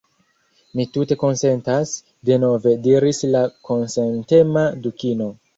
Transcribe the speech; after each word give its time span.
"Mi 0.79 0.85
tute 0.95 1.17
konsentas," 1.23 1.93
denove 2.31 2.75
diris 2.87 3.23
la 3.37 3.45
konsentema 3.71 4.69
Dukino." 4.87 5.33